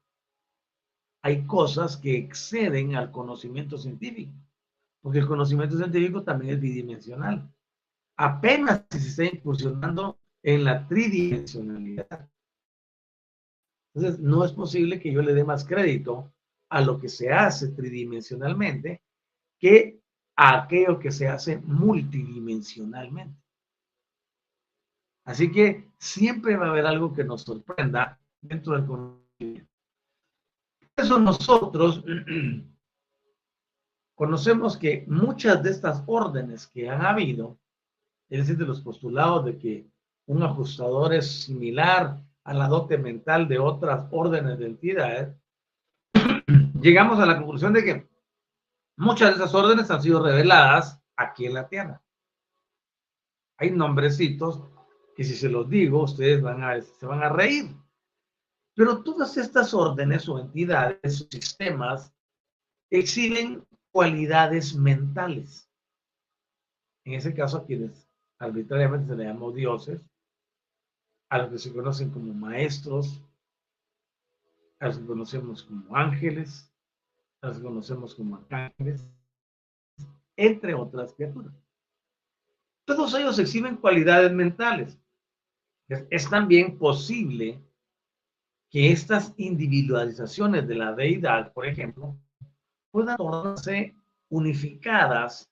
[1.23, 4.33] Hay cosas que exceden al conocimiento científico,
[5.01, 7.49] porque el conocimiento científico también es bidimensional
[8.21, 12.29] apenas se está incursionando en la tridimensionalidad.
[13.95, 16.33] Entonces, no es posible que yo le dé más crédito
[16.69, 19.03] a lo que se hace tridimensionalmente
[19.59, 20.01] que
[20.37, 23.37] a aquello que se hace multidimensionalmente.
[25.25, 29.71] Así que siempre va a haber algo que nos sorprenda dentro del conocimiento.
[30.95, 32.05] Por eso nosotros
[34.15, 37.59] conocemos que muchas de estas órdenes que han habido
[38.31, 39.91] es decir, de los postulados de que
[40.27, 45.37] un ajustador es similar a la dote mental de otras órdenes de entidades,
[46.83, 48.09] llegamos a la conclusión de que
[48.97, 52.03] muchas de esas órdenes han sido reveladas aquí en la Tierra.
[53.57, 54.65] Hay nombrecitos
[55.15, 57.71] que si se los digo, ustedes van a, se van a reír.
[58.75, 62.13] Pero todas estas órdenes o entidades o sistemas
[62.91, 65.71] exhiben cualidades mentales.
[67.05, 68.09] En ese caso, a quienes
[68.41, 70.10] arbitrariamente se le llamó dioses,
[71.31, 73.23] a los que se conocen como maestros,
[74.81, 76.71] a los que conocemos como ángeles,
[77.41, 79.07] a los que conocemos como arcángeles,
[80.37, 81.55] entre otras criaturas.
[82.85, 84.99] Todos ellos exhiben cualidades mentales.
[85.89, 87.61] Es, también posible
[88.71, 92.17] que estas individualizaciones de la deidad, por ejemplo,
[92.91, 93.95] puedan tornarse
[94.29, 95.50] unificadas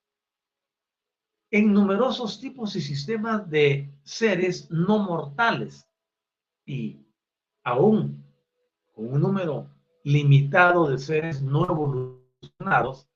[1.51, 5.89] en numerosos tipos y sistemas de seres no mortales
[6.67, 7.07] y
[7.65, 8.25] aún
[8.95, 9.71] con un número
[10.05, 13.09] limitado de seres no evolucionados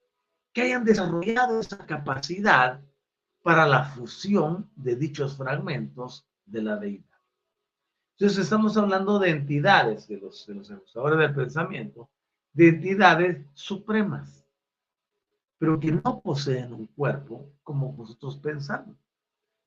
[0.52, 2.80] que hayan desarrollado esa capacidad
[3.42, 7.06] para la fusión de dichos fragmentos de la deidad.
[8.16, 12.10] Entonces estamos hablando de entidades, de los, de los del pensamiento,
[12.52, 14.41] de entidades supremas
[15.62, 18.96] pero que no poseen un cuerpo como nosotros pensamos.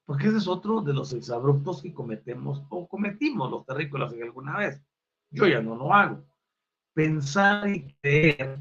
[0.03, 4.57] Porque ese es otro de los exabruptos que cometemos o cometimos los terrícolas en alguna
[4.57, 4.83] vez.
[5.31, 6.21] Yo ya no lo hago.
[6.93, 8.59] Pensar y creer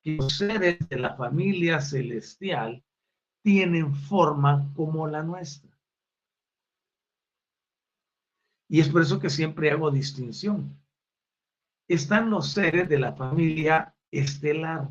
[0.00, 2.84] que los seres de la familia celestial
[3.42, 5.76] tienen forma como la nuestra.
[8.68, 10.80] Y es por eso que siempre hago distinción.
[11.88, 14.88] Están los seres de la familia estelar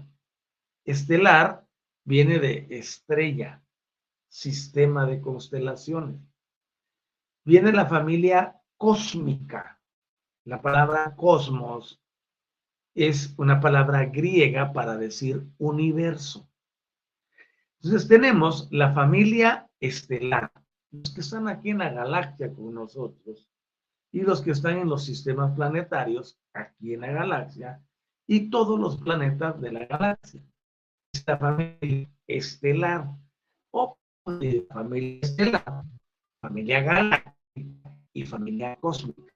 [0.85, 1.65] Estelar
[2.03, 3.63] viene de estrella,
[4.27, 6.19] sistema de constelaciones.
[7.45, 9.79] Viene la familia cósmica.
[10.45, 12.01] La palabra cosmos
[12.95, 16.49] es una palabra griega para decir universo.
[17.81, 20.51] Entonces tenemos la familia estelar,
[20.91, 23.49] los que están aquí en la galaxia con nosotros
[24.11, 27.81] y los que están en los sistemas planetarios aquí en la galaxia
[28.27, 30.41] y todos los planetas de la galaxia.
[31.23, 33.07] Esta familia estelar
[33.71, 33.97] o
[34.67, 35.85] familia estelar,
[36.41, 39.33] familia galáctica y familia cósmica.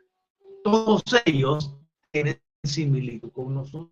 [0.66, 1.80] Todos ellos
[2.12, 3.90] tienen similitud con nosotros,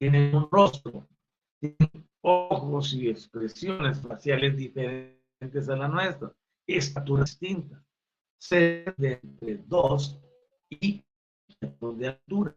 [0.00, 1.06] tienen un rostro,
[1.60, 6.32] tienen ojos y expresiones faciales diferentes a la nuestra,
[6.66, 7.80] estaturas distintas,
[8.36, 10.20] ser de entre dos
[10.68, 11.04] y
[11.60, 12.52] de altura.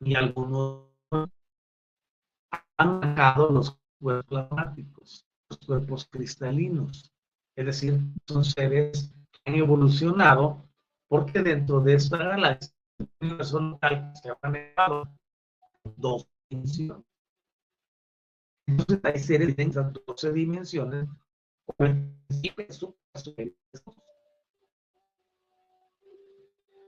[0.00, 0.93] Y algunos
[2.76, 7.12] han marcado los cuerpos plasmáticos, los cuerpos cristalinos,
[7.56, 10.68] es decir, son seres que han evolucionado
[11.08, 12.74] porque dentro de esta galaxia
[13.42, 15.08] son local se han manejado
[15.96, 17.04] dos dimensiones.
[18.66, 21.08] Entonces hay seres que tienen 12 dimensiones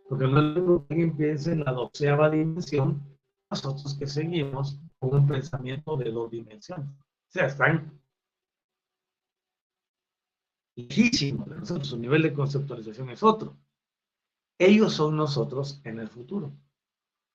[0.08, 3.15] porque no es lo que piense en la doceava dimensión,
[3.50, 6.88] nosotros que seguimos con un pensamiento de dos dimensiones.
[6.88, 8.00] O sea, están
[10.76, 13.56] lejísimos de nosotros, su nivel de conceptualización es otro.
[14.58, 16.52] Ellos son nosotros en el futuro.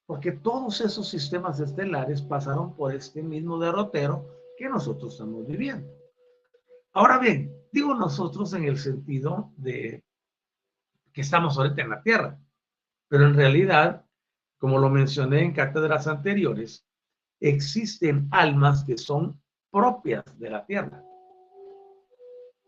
[0.06, 5.90] Porque todos esos sistemas estelares pasaron por este mismo derrotero que nosotros estamos viviendo.
[6.94, 10.04] Ahora bien, digo nosotros en el sentido de
[11.14, 12.40] que estamos ahorita en la Tierra,
[13.08, 14.06] pero en realidad,
[14.62, 16.86] como lo mencioné en cátedras anteriores,
[17.40, 19.42] existen almas que son
[19.72, 21.04] propias de la Tierra.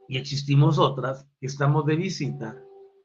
[0.08, 2.60] Y existimos otras que estamos de visita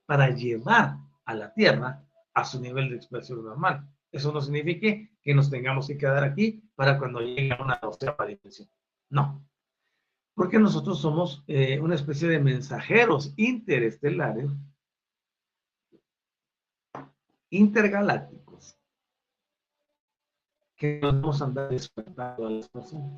[0.07, 3.87] para llevar a la Tierra a su nivel de expresión normal.
[4.11, 8.71] Eso no significa que nos tengamos que quedar aquí para cuando llegue una doceava dimensión.
[9.11, 9.47] No.
[10.35, 14.51] Porque nosotros somos eh, una especie de mensajeros interestelares,
[17.51, 18.48] intergalácticos,
[20.79, 23.13] que nos vamos a andar despertando a las personas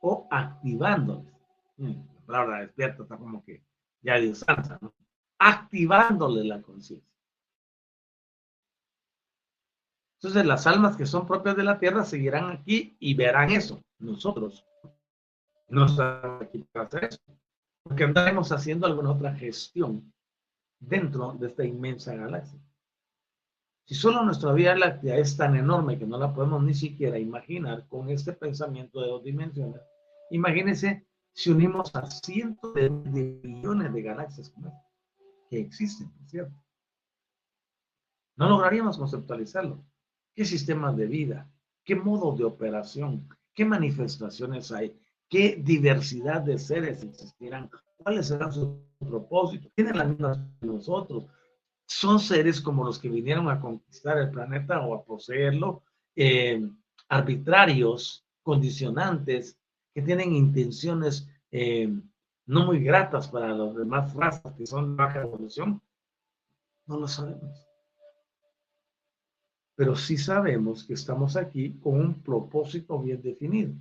[0.00, 1.34] o activándoles.
[1.76, 3.62] Mm, la palabra despierta está como que
[4.02, 4.94] ya Dios santa, ¿no?
[5.38, 7.10] Activándole la conciencia.
[10.18, 13.82] Entonces las almas que son propias de la tierra seguirán aquí y verán eso.
[13.98, 14.64] Nosotros
[15.68, 17.20] no estamos aquí para hacer eso,
[17.82, 20.12] porque andaremos haciendo alguna otra gestión
[20.78, 22.60] dentro de esta inmensa galaxia.
[23.84, 27.86] Si solo nuestra Vía Láctea es tan enorme que no la podemos ni siquiera imaginar
[27.88, 29.80] con este pensamiento de dos dimensiones,
[30.30, 34.52] imagínense si unimos a cientos de millones de galaxias
[35.48, 36.54] que existen, ¿cierto?
[38.36, 39.84] No lograríamos conceptualizarlo
[40.34, 41.50] qué sistemas de vida,
[41.84, 48.68] qué modos de operación, qué manifestaciones hay, qué diversidad de seres existirán, cuáles serán sus
[48.98, 51.26] propósitos, tienen las mismas que nosotros.
[51.92, 55.82] Son seres como los que vinieron a conquistar el planeta o a poseerlo,
[56.14, 56.62] eh,
[57.08, 59.58] arbitrarios, condicionantes,
[59.92, 61.92] que tienen intenciones eh,
[62.46, 65.82] no muy gratas para las demás razas que son de baja evolución.
[66.86, 67.70] No lo sabemos
[69.80, 73.72] pero sí sabemos que estamos aquí con un propósito bien definido.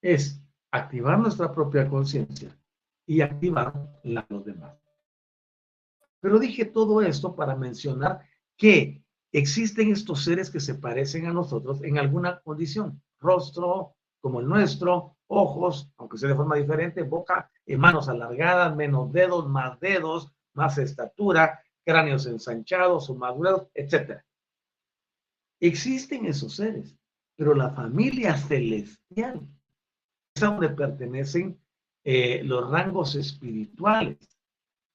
[0.00, 2.56] Es activar nuestra propia conciencia
[3.06, 3.74] y activar
[4.04, 4.85] la de los demás.
[6.20, 8.20] Pero dije todo esto para mencionar
[8.56, 9.02] que
[9.32, 13.02] existen estos seres que se parecen a nosotros en alguna condición.
[13.20, 19.12] Rostro como el nuestro, ojos, aunque sea de forma diferente, boca, eh, manos alargadas, menos
[19.12, 24.20] dedos, más dedos, más estatura, cráneos ensanchados o madurados, etc.
[25.60, 26.96] Existen esos seres,
[27.36, 29.46] pero la familia celestial
[30.34, 31.60] es a donde pertenecen
[32.04, 34.35] eh, los rangos espirituales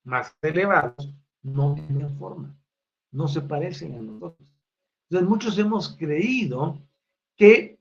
[0.04, 2.56] más elevados, no tienen forma,
[3.12, 4.48] no se parecen a nosotros.
[5.10, 6.80] Entonces muchos hemos creído
[7.36, 7.80] que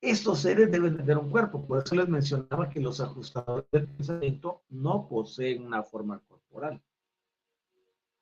[0.00, 4.62] estos seres deben tener un cuerpo, por eso les mencionaba que los ajustadores del pensamiento
[4.68, 6.80] no poseen una forma corporal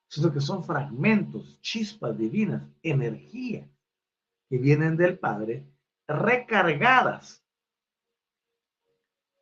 [0.09, 3.69] sino que son fragmentos, chispas divinas, energía
[4.49, 5.67] que vienen del Padre,
[6.07, 7.45] recargadas,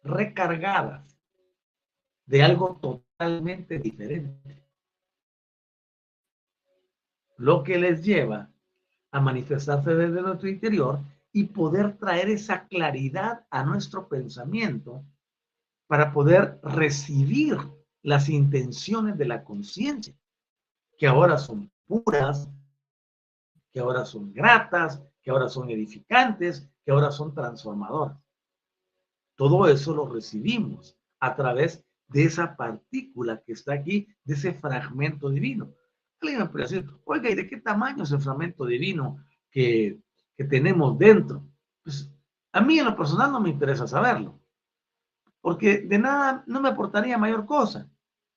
[0.02, 1.18] recargadas
[2.26, 2.78] de algo
[3.16, 4.62] totalmente diferente.
[7.36, 8.50] Lo que les lleva
[9.10, 11.00] a manifestarse desde nuestro interior
[11.32, 15.04] y poder traer esa claridad a nuestro pensamiento
[15.86, 17.58] para poder recibir
[18.02, 20.14] las intenciones de la conciencia,
[20.96, 22.48] que ahora son puras,
[23.72, 28.16] que ahora son gratas, que ahora son edificantes, que ahora son transformadoras.
[29.36, 35.30] Todo eso lo recibimos a través de esa partícula que está aquí, de ese fragmento
[35.30, 35.74] divino.
[36.20, 40.00] Alguien me oiga, ¿y de qué tamaño es el fragmento divino que,
[40.36, 41.46] que tenemos dentro?
[41.82, 42.10] Pues
[42.52, 44.40] a mí en lo personal no me interesa saberlo,
[45.40, 47.90] porque de nada no me aportaría mayor cosa.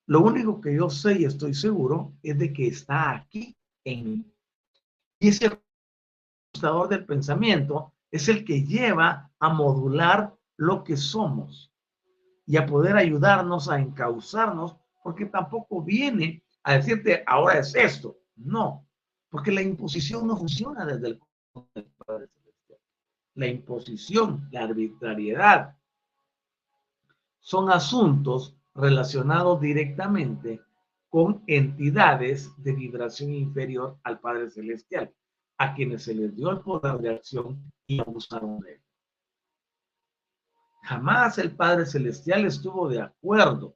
[0.07, 4.33] Lo único que yo sé y estoy seguro es de que está aquí en mí.
[5.19, 5.59] Y ese
[6.53, 11.71] ajustador del pensamiento es el que lleva a modular lo que somos
[12.47, 18.17] y a poder ayudarnos a encauzarnos, porque tampoco viene a decirte, ahora es esto.
[18.37, 18.87] No,
[19.29, 21.19] porque la imposición no funciona desde el
[21.53, 22.79] Padre Celestial.
[23.35, 25.75] La imposición, la arbitrariedad,
[27.39, 30.61] son asuntos relacionados directamente
[31.09, 35.13] con entidades de vibración inferior al Padre Celestial,
[35.57, 38.81] a quienes se les dio el poder de acción y abusaron de él.
[40.87, 43.75] Jamás el Padre Celestial estuvo de acuerdo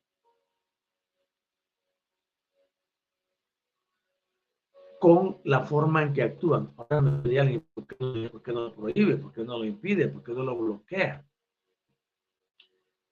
[4.98, 6.74] con la forma en que actúan.
[6.78, 9.18] Ahora me diría alguien, ¿por qué, no, lo prohíbe?
[9.18, 10.08] ¿Por qué no lo impide?
[10.08, 11.28] ¿Por qué no lo bloquea?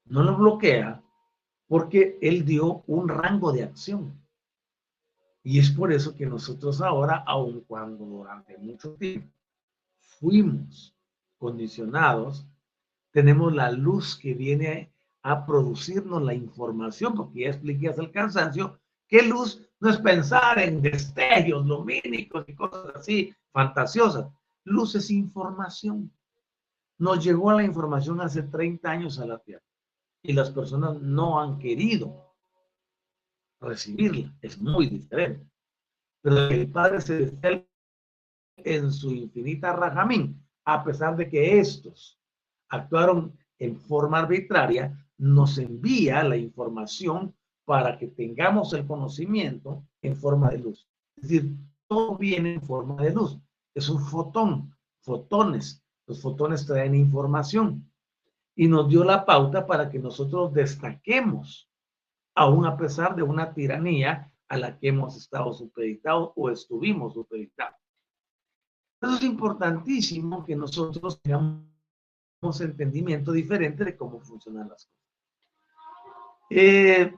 [0.05, 1.03] No lo bloquea
[1.67, 4.17] porque Él dio un rango de acción.
[5.43, 9.35] Y es por eso que nosotros ahora, aun cuando durante mucho tiempo
[9.99, 10.95] fuimos
[11.37, 12.47] condicionados,
[13.11, 18.79] tenemos la luz que viene a producirnos la información, porque ya expliqué hasta el cansancio,
[19.07, 24.27] que luz no es pensar en destellos lumínicos y cosas así fantasiosas.
[24.65, 26.11] Luz es información.
[26.97, 29.63] Nos llegó la información hace 30 años a la Tierra
[30.21, 32.35] y las personas no han querido
[33.61, 34.35] recibirla.
[34.41, 35.49] Es muy diferente.
[36.21, 37.67] Pero el Padre Celestial,
[38.57, 42.18] en su infinita rajamín, a pesar de que estos
[42.69, 50.49] actuaron en forma arbitraria, nos envía la información para que tengamos el conocimiento en forma
[50.49, 50.87] de luz.
[51.17, 51.55] Es decir,
[51.87, 53.37] todo viene en forma de luz.
[53.75, 55.83] Es un fotón, fotones.
[56.07, 57.91] Los fotones traen información.
[58.55, 61.69] Y nos dio la pauta para que nosotros destaquemos
[62.35, 67.77] aún a pesar de una tiranía a la que hemos estado supeditados o estuvimos supeditados.
[69.01, 71.63] Eso es importantísimo que nosotros tengamos
[72.41, 74.99] entendimiento diferente de cómo funcionan las cosas.
[76.49, 77.13] Eh,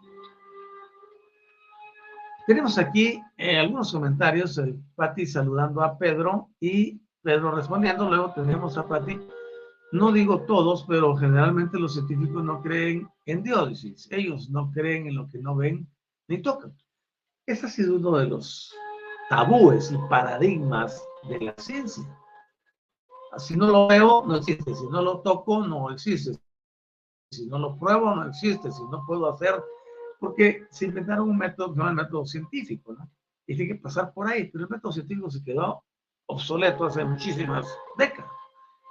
[2.48, 8.78] tenemos aquí eh, algunos comentarios, eh, Pati saludando a Pedro y Pedro respondiendo, luego tenemos
[8.78, 9.20] a Pati
[9.92, 13.86] no digo todos, pero generalmente los científicos no creen en Dios.
[14.10, 15.86] Ellos no creen en lo que no ven
[16.30, 16.74] ni tocan.
[17.46, 18.74] Ese ha sido uno de los
[19.30, 22.06] tabúes y paradigmas de la ciencia.
[23.38, 24.76] Si no lo veo, no existe.
[24.76, 26.32] Si no lo toco, no existe.
[27.32, 28.72] Si no lo pruebo, no existe.
[28.72, 29.62] Si no puedo hacer,
[30.20, 33.10] porque se inventaron un método que no es el método científico, ¿no?
[33.48, 34.50] Y tiene que pasar por ahí.
[34.52, 35.84] Pero el método científico se quedó
[36.28, 37.68] obsoleto hace muchísimas
[37.98, 38.32] décadas.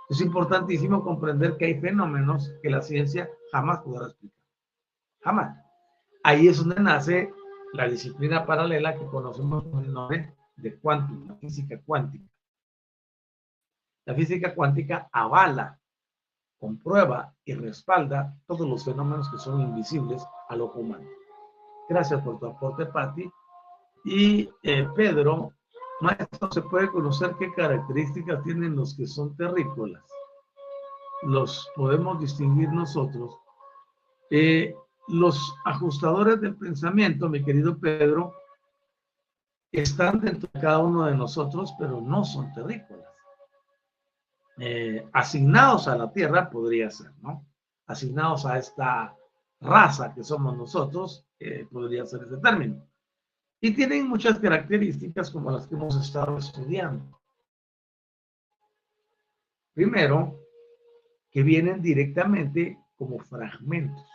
[0.09, 4.39] Es importantísimo comprender que hay fenómenos que la ciencia jamás podrá explicar.
[5.21, 5.57] Jamás.
[6.25, 7.33] Ahí es donde nace
[7.73, 12.25] la disciplina paralela que conocemos con el nombre de cuántica, física cuántica.
[14.11, 15.79] La física cuántica avala,
[16.59, 21.09] comprueba y respalda todos los fenómenos que son invisibles al ojo humano.
[21.89, 23.31] Gracias por tu aporte, Patti.
[24.05, 25.53] Y eh, Pedro
[26.01, 30.03] Maestro, ¿se puede conocer qué características tienen los que son terrícolas?
[31.23, 33.33] Los podemos distinguir nosotros.
[34.31, 34.75] Eh,
[35.07, 38.35] los ajustadores del pensamiento, mi querido Pedro,
[39.71, 43.10] están dentro de cada uno de nosotros, pero no son terrícolas.
[44.61, 47.47] Eh, asignados a la tierra podría ser, ¿no?
[47.87, 49.17] Asignados a esta
[49.61, 52.91] raza que somos nosotros, eh, podría ser ese término
[53.61, 57.21] y tienen muchas características como las que hemos estado estudiando.
[59.75, 60.39] Primero,
[61.31, 64.07] que vienen directamente como fragmentos.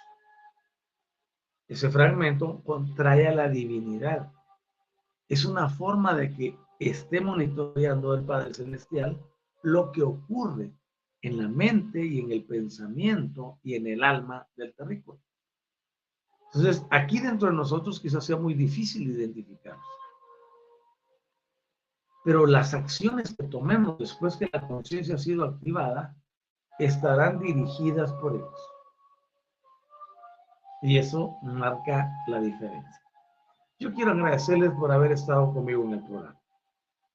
[1.67, 4.31] Ese fragmento contrae a la divinidad.
[5.27, 9.19] Es una forma de que esté monitoreando el Padre Celestial
[9.65, 10.71] lo que ocurre
[11.23, 15.19] en la mente y en el pensamiento y en el alma del terrícola.
[16.53, 19.83] Entonces, aquí dentro de nosotros quizás sea muy difícil identificarlos.
[22.23, 26.15] pero las acciones que tomemos después que la conciencia ha sido activada
[26.79, 28.59] estarán dirigidas por ellos.
[30.81, 33.01] Y eso marca la diferencia.
[33.79, 36.41] Yo quiero agradecerles por haber estado conmigo en el programa.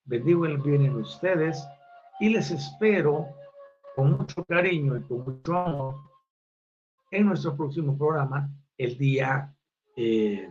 [0.04, 1.66] Bendigo el bien en ustedes
[2.20, 3.28] y les espero
[3.96, 5.94] con mucho cariño y con mucho amor
[7.10, 9.54] en nuestro próximo programa el día
[9.96, 10.48] eh,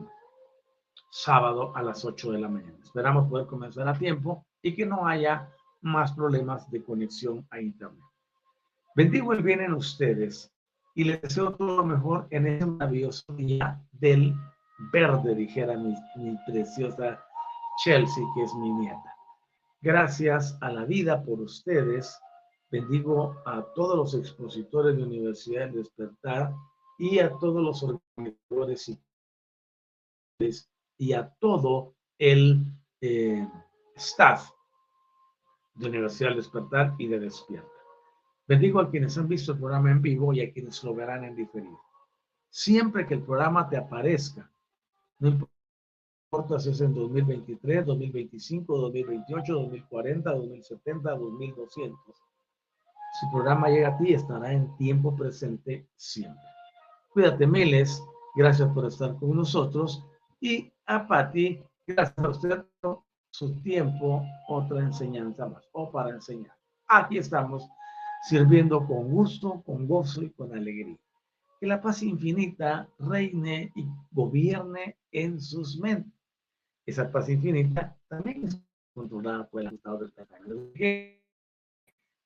[1.11, 2.78] sábado a las 8 de la mañana.
[2.84, 5.49] Esperamos poder comenzar a tiempo y que no haya
[5.82, 8.03] más problemas de conexión a Internet.
[8.95, 10.51] Bendigo el bien en ustedes
[10.95, 14.34] y les deseo todo lo mejor en este maravilloso día del
[14.91, 17.24] verde, dijera mi, mi preciosa
[17.84, 19.18] Chelsea, que es mi nieta.
[19.82, 22.19] Gracias a la vida por ustedes.
[22.69, 26.53] Bendigo a todos los expositores de Universidad del Despertar
[26.97, 28.99] y a todos los organizadores
[30.97, 32.65] y, a todo el
[32.99, 33.47] eh,
[33.95, 34.49] staff
[35.75, 37.69] de Universidad del Despertar y de Despierta.
[38.47, 41.36] Bendigo a quienes han visto el programa en vivo y a quienes lo verán en
[41.36, 41.80] diferido.
[42.49, 44.51] Siempre que el programa te aparezca,
[45.19, 45.49] no importa
[46.59, 52.15] si es en 2023, 2025, 2028, 2040, 2070, 2200.
[53.19, 56.43] Si el programa llega a ti, estará en tiempo presente siempre.
[57.09, 58.03] Cuídate, Miles.
[58.36, 60.05] Gracias por estar con nosotros.
[60.39, 63.01] Y a Patti, gracias a usted por
[63.32, 66.55] su tiempo, otra enseñanza más, o para enseñar.
[66.88, 67.67] Aquí estamos
[68.21, 70.97] sirviendo con gusto, con gozo y con alegría.
[71.59, 76.18] Que la paz infinita reine y gobierne en sus mentes.
[76.89, 78.59] Esa paz infinita también es
[78.95, 80.71] controlada por el estado del pensamiento.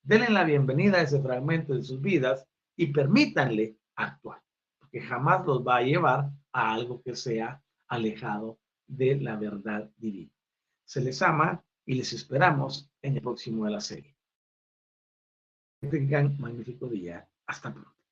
[0.01, 2.47] Denle la bienvenida a ese fragmento de sus vidas
[2.77, 4.41] y permítanle actuar,
[4.79, 8.57] porque jamás los va a llevar a algo que sea alejado
[8.87, 10.31] de la verdad divina.
[10.85, 14.15] Se les ama y les esperamos en el próximo de la serie.
[15.81, 17.27] Que tengan magnífico día.
[17.47, 18.02] Hasta pronto.